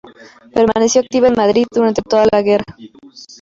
Permaneció 0.51 0.99
activa 1.01 1.27
en 1.27 1.35
Madrid 1.35 1.67
durante 1.71 2.01
toda 2.01 2.25
la 2.31 2.41
guerra. 2.41 2.75